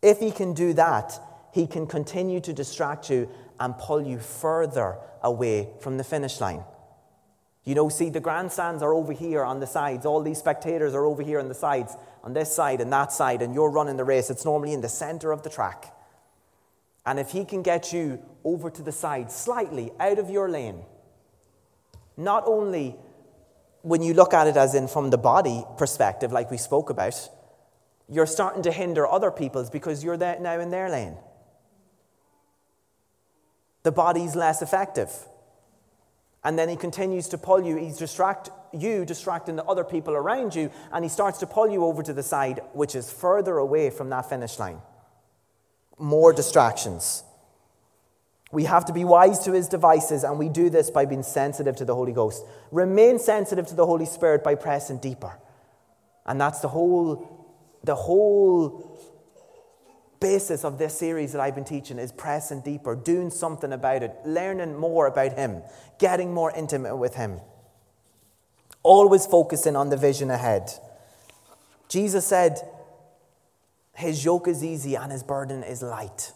[0.00, 1.18] If he can do that,
[1.52, 6.64] he can continue to distract you and pull you further away from the finish line.
[7.64, 10.04] You know, see, the grandstands are over here on the sides.
[10.04, 13.40] All these spectators are over here on the sides, on this side and that side,
[13.40, 14.30] and you're running the race.
[14.30, 15.94] It's normally in the center of the track.
[17.06, 20.82] And if he can get you over to the side, slightly out of your lane,
[22.16, 22.96] not only
[23.82, 27.28] when you look at it as in from the body perspective, like we spoke about,
[28.08, 31.16] you're starting to hinder other people's because you're now in their lane.
[33.84, 35.10] The body's less effective.
[36.44, 37.76] And then he continues to pull you.
[37.76, 41.84] He's distract you, distracting the other people around you, and he starts to pull you
[41.84, 44.80] over to the side, which is further away from that finish line.
[45.98, 47.22] More distractions.
[48.50, 51.76] We have to be wise to his devices, and we do this by being sensitive
[51.76, 52.44] to the Holy Ghost.
[52.70, 55.38] Remain sensitive to the Holy Spirit by pressing deeper.
[56.26, 57.46] And that's the whole,
[57.82, 58.91] the whole
[60.22, 64.14] basis of this series that I've been teaching is pressing deeper, doing something about it,
[64.24, 65.62] learning more about him,
[65.98, 67.40] getting more intimate with him.
[68.82, 70.70] Always focusing on the vision ahead.
[71.88, 72.58] Jesus said,
[73.94, 76.32] His yoke is easy and his burden is light.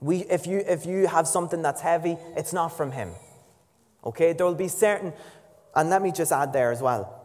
[0.00, 3.12] We, if, you, if you have something that's heavy, it's not from Him.
[4.04, 4.32] Okay?
[4.32, 5.12] There will be certain,
[5.76, 7.16] and let me just add there as well.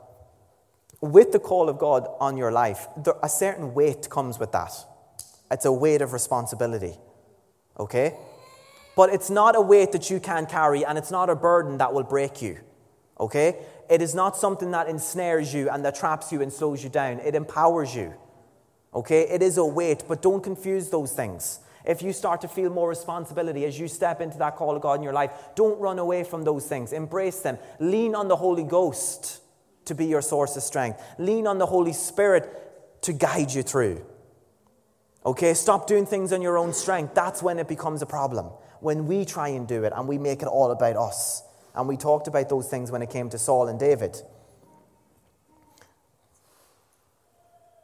[1.01, 4.73] With the call of God on your life, there, a certain weight comes with that.
[5.51, 6.95] It's a weight of responsibility.
[7.79, 8.15] Okay?
[8.95, 11.93] But it's not a weight that you can carry, and it's not a burden that
[11.93, 12.59] will break you.
[13.19, 13.57] Okay?
[13.89, 17.19] It is not something that ensnares you and that traps you and slows you down.
[17.19, 18.13] It empowers you.
[18.93, 19.21] Okay?
[19.29, 21.59] It is a weight, but don't confuse those things.
[21.85, 24.95] If you start to feel more responsibility as you step into that call of God
[24.95, 26.93] in your life, don't run away from those things.
[26.93, 27.59] Embrace them.
[27.79, 29.41] Lean on the Holy Ghost
[29.85, 31.01] to be your source of strength.
[31.19, 34.03] Lean on the Holy Spirit to guide you through.
[35.25, 37.15] Okay, stop doing things on your own strength.
[37.15, 38.45] That's when it becomes a problem.
[38.79, 41.41] When we try and do it and we make it all about us.
[41.73, 44.21] And we talked about those things when it came to Saul and David.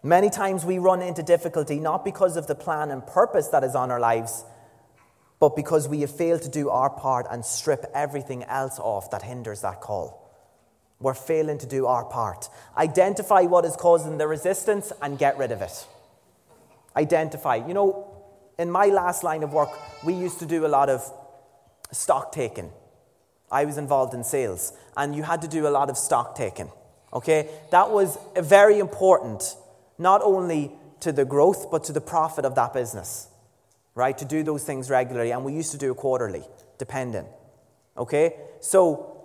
[0.04, 3.76] Many times we run into difficulty not because of the plan and purpose that is
[3.76, 4.44] on our lives,
[5.40, 9.24] but because we have failed to do our part and strip everything else off that
[9.24, 10.18] hinders that call.
[11.00, 12.50] We're failing to do our part.
[12.78, 15.88] Identify what is causing the resistance and get rid of it.
[16.96, 17.56] Identify.
[17.68, 18.08] You know,
[18.58, 19.70] in my last line of work,
[20.04, 21.04] we used to do a lot of
[21.92, 22.72] stock taking.
[23.52, 26.72] I was involved in sales, and you had to do a lot of stock taking.
[27.14, 27.50] Okay?
[27.72, 29.56] That was very important
[29.98, 33.28] not only to the growth, but to the profit of that business,
[33.96, 34.18] right?
[34.18, 35.32] To do those things regularly.
[35.32, 36.44] And we used to do it quarterly,
[36.78, 37.28] dependent.
[37.98, 38.36] Okay?
[38.62, 39.18] So,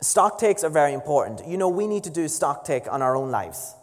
[0.00, 1.46] stock takes are very important.
[1.46, 3.74] You know, we need to do stock take on our own lives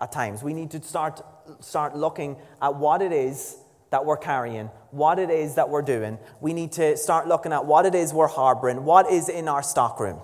[0.00, 0.42] at times.
[0.42, 1.22] We need to start,
[1.60, 3.56] start looking at what it is
[3.90, 6.18] that we're carrying, what it is that we're doing.
[6.40, 9.62] We need to start looking at what it is we're harboring, what is in our
[9.62, 10.20] stockroom.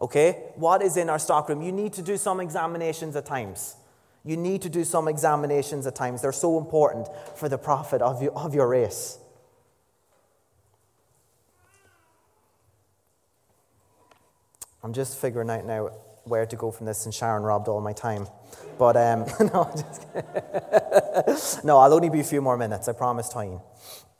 [0.00, 0.44] Okay?
[0.56, 1.62] What is in our stockroom?
[1.62, 3.76] You need to do some examinations at times.
[4.24, 6.22] You need to do some examinations at times.
[6.22, 9.18] They're so important for the profit of, you, of your race.
[14.82, 15.90] I'm just figuring out now
[16.28, 18.26] where to go from this, and Sharon robbed all my time.
[18.78, 22.88] But um, no, just no, I'll only be a few more minutes.
[22.88, 23.60] I promise, Tyne.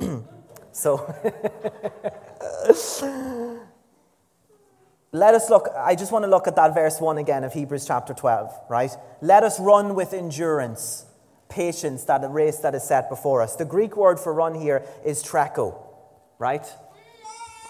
[0.73, 1.14] so.
[5.11, 7.87] Let us look, I just want to look at that verse 1 again of Hebrews
[7.87, 8.90] chapter 12, right?
[9.23, 11.07] Let us run with endurance,
[11.49, 13.57] patience, that race that is set before us.
[13.57, 15.83] The Greek word for run here is treko,
[16.38, 16.66] right?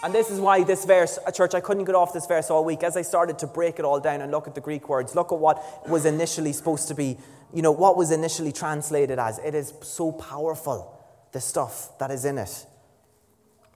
[0.01, 2.63] And this is why this verse, uh, church, I couldn't get off this verse all
[2.63, 2.83] week.
[2.83, 5.33] As I started to break it all down and look at the Greek words, look
[5.33, 7.17] at what was initially supposed to be,
[7.53, 9.39] you know, what was initially translated as.
[9.39, 10.97] It is so powerful,
[11.33, 12.65] the stuff that is in it.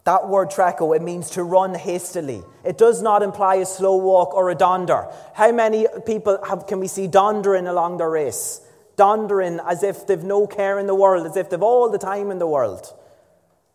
[0.05, 2.43] That word treko, it means to run hastily.
[2.63, 5.07] It does not imply a slow walk or a donder.
[5.33, 8.61] How many people have, can we see dondering along their race?
[8.97, 12.31] Dondering as if they've no care in the world, as if they've all the time
[12.31, 12.93] in the world.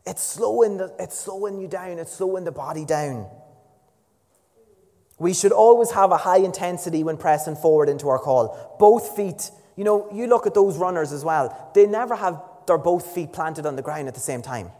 [0.09, 3.29] It's slowing, the, it's slowing you down, it's slowing the body down.
[5.19, 8.77] We should always have a high intensity when pressing forward into our call.
[8.79, 12.79] Both feet, you know, you look at those runners as well, they never have their
[12.79, 14.71] both feet planted on the ground at the same time.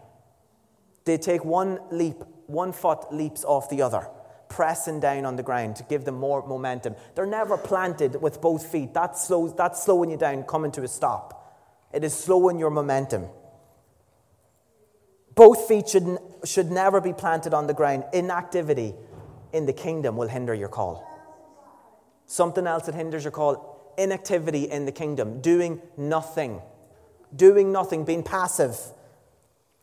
[1.05, 4.07] They take one leap, one foot leaps off the other.
[4.49, 6.95] pressing down on the ground to give them more momentum.
[7.15, 8.93] They're never planted with both feet.
[8.93, 11.35] That slows, that's slowing you down, coming to a stop.
[11.93, 13.27] It is slowing your momentum.
[15.39, 18.03] Both feet should, should never be planted on the ground.
[18.11, 18.93] Inactivity
[19.53, 21.01] in the kingdom will hinder your call.
[22.25, 26.61] Something else that hinders your call inactivity in the kingdom, doing nothing.
[27.33, 28.77] Doing nothing, being passive.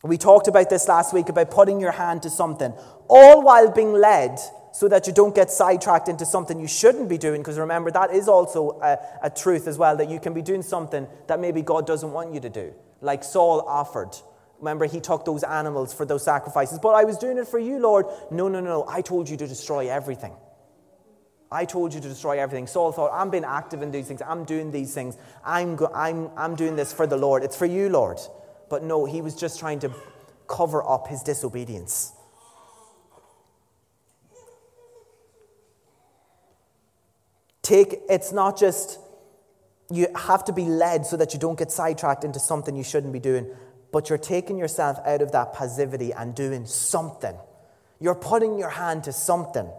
[0.03, 2.71] We talked about this last week about putting your hand to something,
[3.07, 4.39] all while being led
[4.73, 7.41] so that you don't get sidetracked into something you shouldn't be doing.
[7.41, 10.61] Because remember, that is also a, a, truth as well that you can be doing
[10.61, 14.15] something that maybe God doesn't want you to do, like Saul offered.
[14.59, 16.79] Remember, he took those animals for those sacrifices.
[16.79, 18.07] But I was doing it for you, Lord.
[18.31, 18.85] No, no, no.
[18.87, 20.33] I told you to destroy everything.
[21.51, 22.67] I told you to destroy everything.
[22.67, 24.21] Saul thought, I'm being active in these things.
[24.21, 25.17] I'm doing these things.
[25.45, 27.43] I'm, go- I'm, I'm doing this for the Lord.
[27.43, 28.19] It's for you, Lord.
[28.69, 29.91] But no, he was just trying to
[30.47, 32.13] cover up his disobedience.
[37.61, 38.99] Take, it's not just,
[39.91, 43.11] you have to be led so that you don't get sidetracked into something you shouldn't
[43.13, 43.53] be doing,
[43.91, 47.35] but you're taking yourself out of that passivity and doing something.
[47.99, 49.69] You're putting your hand to something.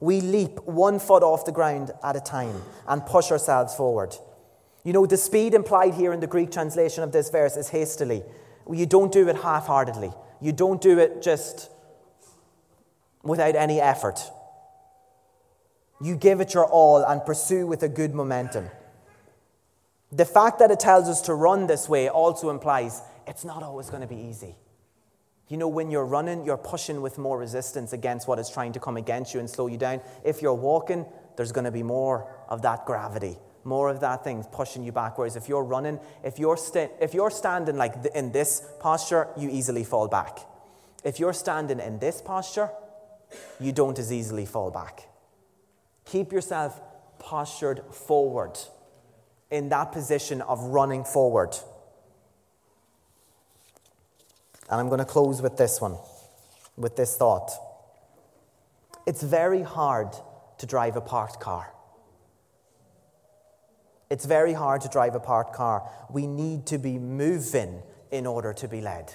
[0.00, 4.14] We leap one foot off the ground at a time and push ourselves forward.
[4.82, 8.22] You know, the speed implied here in the Greek translation of this verse is hastily.
[8.70, 11.70] You don't do it half heartedly, you don't do it just
[13.22, 14.20] without any effort.
[16.00, 18.68] You give it your all and pursue with a good momentum.
[20.12, 23.90] The fact that it tells us to run this way also implies it's not always
[23.90, 24.56] going to be easy.
[25.48, 28.80] You know, when you're running, you're pushing with more resistance against what is trying to
[28.80, 30.00] come against you and slow you down.
[30.24, 31.04] If you're walking,
[31.36, 35.36] there's going to be more of that gravity, more of that thing pushing you backwards.
[35.36, 36.58] If you're running, if you're,
[37.00, 40.38] if you're standing like th- in this posture, you easily fall back.
[41.04, 42.70] If you're standing in this posture,
[43.60, 45.08] you don't as easily fall back.
[46.06, 46.80] Keep yourself
[47.18, 48.58] postured forward
[49.50, 51.54] in that position of running forward.
[54.70, 55.96] And I'm going to close with this one,
[56.76, 57.50] with this thought.
[59.06, 60.08] It's very hard
[60.58, 61.70] to drive a parked car.
[64.10, 65.90] It's very hard to drive a parked car.
[66.10, 69.14] We need to be moving in order to be led.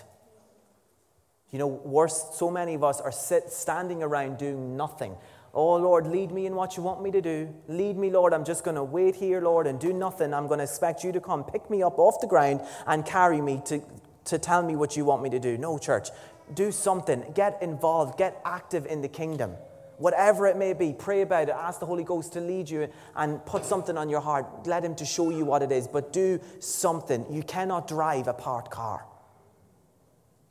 [1.52, 5.16] You know, worse, so many of us are sit, standing around doing nothing.
[5.54, 7.54] Oh, Lord, lead me in what you want me to do.
[7.68, 8.34] Lead me, Lord.
[8.34, 10.32] I'm just going to wait here, Lord, and do nothing.
[10.32, 13.42] I'm going to expect you to come pick me up off the ground and carry
[13.42, 13.82] me to,
[14.30, 15.58] to tell me what you want me to do.
[15.58, 16.10] No, church.
[16.54, 17.32] Do something.
[17.36, 18.18] Get involved.
[18.18, 19.56] Get active in the kingdom.
[19.98, 21.56] Whatever it may be, pray about it.
[21.56, 24.66] Ask the Holy Ghost to lead you and put something on your heart.
[24.66, 25.88] Let Him to show you what it is.
[25.88, 27.26] But do something.
[27.30, 29.06] You cannot drive a parked car.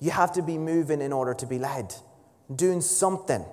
[0.01, 1.95] You have to be moving in order to be led.
[2.55, 3.45] Doing something.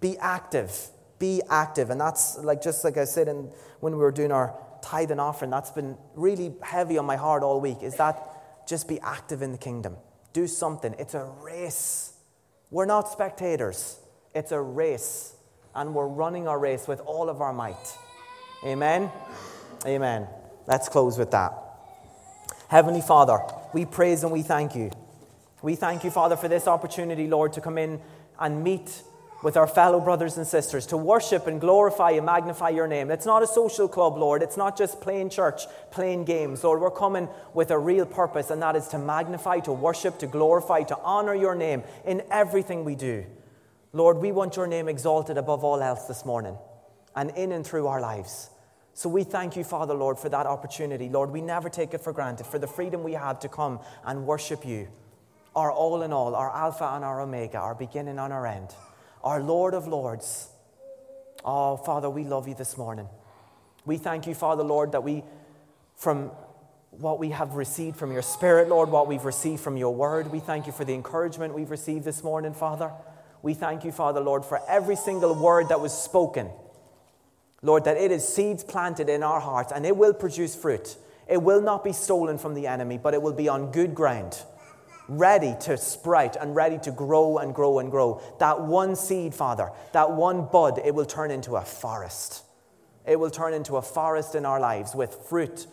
[0.00, 0.88] Be active.
[1.18, 1.90] Be active.
[1.90, 3.50] And that's like just like I said in,
[3.80, 7.42] when we were doing our tithe and offering, that's been really heavy on my heart
[7.42, 7.82] all week.
[7.82, 8.29] Is that
[8.70, 9.96] just be active in the kingdom.
[10.32, 10.94] Do something.
[10.96, 12.12] It's a race.
[12.70, 13.98] We're not spectators.
[14.32, 15.34] It's a race.
[15.74, 17.98] And we're running our race with all of our might.
[18.64, 19.10] Amen?
[19.84, 20.28] Amen.
[20.68, 21.52] Let's close with that.
[22.68, 23.40] Heavenly Father,
[23.74, 24.92] we praise and we thank you.
[25.62, 28.00] We thank you, Father, for this opportunity, Lord, to come in
[28.38, 29.02] and meet
[29.42, 33.10] with our fellow brothers and sisters to worship and glorify and magnify your name.
[33.10, 34.42] It's not a social club, Lord.
[34.42, 36.62] It's not just playing church, playing games.
[36.62, 40.26] Lord, we're coming with a real purpose, and that is to magnify, to worship, to
[40.26, 43.24] glorify, to honor your name in everything we do.
[43.92, 46.56] Lord, we want your name exalted above all else this morning
[47.16, 48.50] and in and through our lives.
[48.92, 51.08] So we thank you, Father, Lord, for that opportunity.
[51.08, 54.26] Lord, we never take it for granted, for the freedom we have to come and
[54.26, 54.88] worship you,
[55.56, 58.74] our all in all, our Alpha and our Omega, our beginning and our end
[59.22, 60.48] our Lord of Lords.
[61.44, 63.08] Oh, Father, we love you this morning.
[63.84, 65.24] We thank you, Father, Lord, that we,
[65.96, 66.30] from
[66.90, 70.40] what we have received from your Spirit, Lord, what we've received from your word, we
[70.40, 72.92] thank you for the encouragement we've received this morning, Father.
[73.42, 76.50] We thank you, Father, Lord, for every single word that was spoken.
[77.62, 80.96] Lord, that it is seeds planted in our hearts and it will produce fruit.
[81.28, 84.42] It will not be stolen from the enemy, but it will be on good ground
[85.10, 88.22] ready to sprout and ready to grow and grow and grow.
[88.38, 92.44] That one seed, Father, that one bud, it will turn into a forest.
[93.04, 95.66] It will turn into a forest in our lives with fruit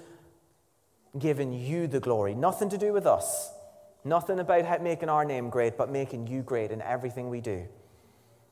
[1.18, 2.34] giving you the glory.
[2.34, 3.52] Nothing to do with us.
[4.04, 7.68] Nothing about making our name great, but making you great in everything we do.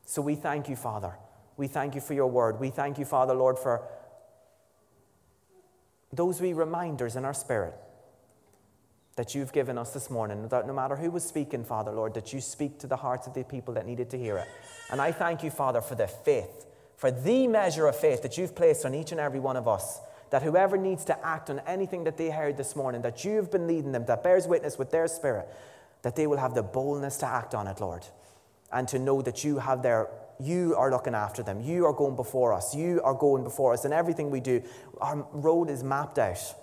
[0.06, 1.16] So we thank you, Father.
[1.58, 2.60] We thank you for your word.
[2.60, 3.88] We thank you, Father, Lord, for
[6.14, 7.74] those wee reminders in our spirit
[9.16, 12.34] that you've given us this morning, that no matter who was speaking, Father, Lord, that
[12.34, 14.48] you speak to the hearts of the people that needed to hear it.
[14.92, 16.66] And I thank you, Father, for the faith,
[16.98, 20.00] for the measure of faith that you've placed on each and every one of us.
[20.32, 23.68] That whoever needs to act on anything that they heard this morning, that you've been
[23.68, 25.48] leading them, that bears witness with their spirit,
[26.02, 28.06] that they will have the boldness to act on it, Lord,
[28.74, 30.10] and to know that you have their
[30.40, 31.62] you are looking after them.
[31.62, 32.76] You are going before us.
[32.76, 33.86] You are going before us.
[33.86, 34.62] And everything we do,
[35.00, 36.54] our road is mapped out.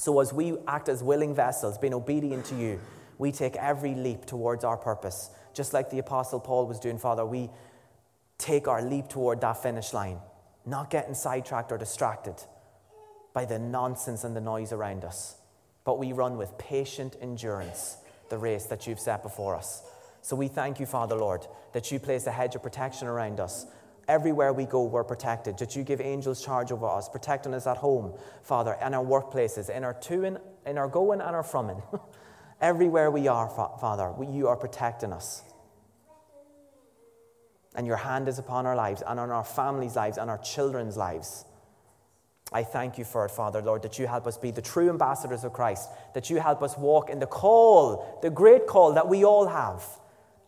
[0.00, 2.80] So, as we act as willing vessels, being obedient to you,
[3.18, 5.28] we take every leap towards our purpose.
[5.52, 7.50] Just like the Apostle Paul was doing, Father, we
[8.38, 10.16] take our leap toward that finish line,
[10.64, 12.36] not getting sidetracked or distracted
[13.34, 15.36] by the nonsense and the noise around us,
[15.84, 17.98] but we run with patient endurance
[18.30, 19.82] the race that you've set before us.
[20.22, 23.66] So we thank you, Father Lord, that you place a hedge of protection around us
[24.10, 25.56] Everywhere we go, we're protected.
[25.58, 29.70] That you give angels charge over us, protecting us at home, Father, in our workplaces,
[29.70, 31.80] in our toing, in our going and our froming.
[32.60, 35.44] Everywhere we are, Father, you are protecting us.
[37.76, 40.96] And your hand is upon our lives and on our families' lives and our children's
[40.96, 41.44] lives.
[42.52, 45.44] I thank you for it, Father, Lord, that you help us be the true ambassadors
[45.44, 49.24] of Christ, that you help us walk in the call, the great call that we
[49.24, 49.99] all have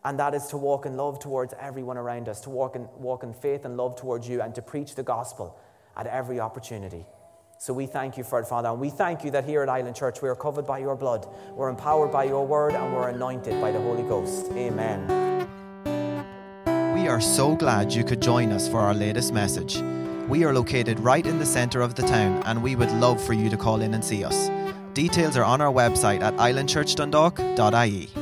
[0.05, 3.22] and that is to walk in love towards everyone around us, to walk in, walk
[3.22, 5.59] in faith and love towards you, and to preach the gospel
[5.96, 7.07] at every opportunity.
[7.59, 8.70] So we thank you for it, Father.
[8.70, 11.28] And we thank you that here at Island Church we are covered by your blood,
[11.55, 14.50] we're empowered by your word, and we're anointed by the Holy Ghost.
[14.53, 15.46] Amen.
[16.92, 19.80] We are so glad you could join us for our latest message.
[20.28, 23.32] We are located right in the centre of the town, and we would love for
[23.32, 24.50] you to call in and see us.
[24.94, 28.21] Details are on our website at islandchurchdundalk.ie.